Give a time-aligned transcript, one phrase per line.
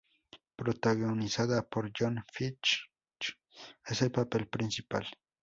[0.55, 2.89] Protagonizada por Jon Finch
[3.85, 5.05] en el papel principal.